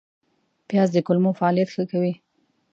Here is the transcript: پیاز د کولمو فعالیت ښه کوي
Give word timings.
پیاز 0.67 0.89
د 0.93 0.97
کولمو 1.07 1.31
فعالیت 1.39 1.69
ښه 1.75 1.83
کوي 1.91 2.13